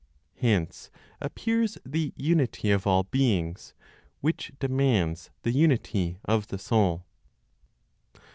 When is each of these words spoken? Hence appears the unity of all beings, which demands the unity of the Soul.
Hence 0.37 0.89
appears 1.21 1.77
the 1.85 2.11
unity 2.17 2.71
of 2.71 2.87
all 2.87 3.03
beings, 3.03 3.75
which 4.19 4.51
demands 4.57 5.29
the 5.43 5.51
unity 5.51 6.17
of 6.25 6.47
the 6.47 6.57
Soul. 6.57 7.05